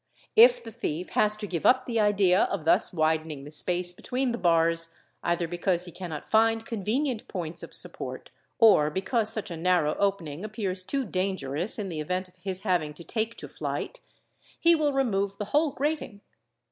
[0.35, 4.31] If the thief has to give up the idea of thus widening the space— between
[4.31, 9.55] the bars, either because he cannot find convenient points of support, or because such a
[9.57, 13.99] narrow opening appears too dangerous in the event of his having to take to flight,
[14.59, 16.21] he will remove the whole grating.